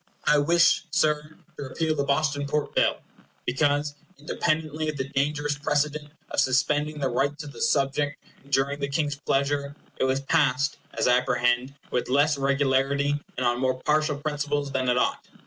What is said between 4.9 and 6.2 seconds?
the dangerous precedent